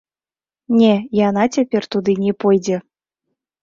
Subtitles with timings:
[0.79, 0.95] Не,
[1.27, 2.85] яна цяпер туды не пойдзе!